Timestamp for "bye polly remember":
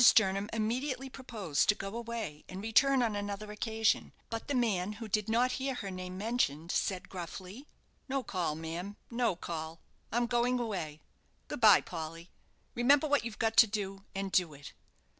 11.61-13.05